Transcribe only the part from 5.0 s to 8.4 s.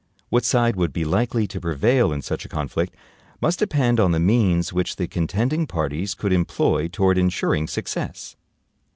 contending parties could employ toward insuring success.